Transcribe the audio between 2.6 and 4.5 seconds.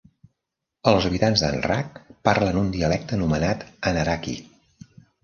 un dialecte anomenat Anaraki.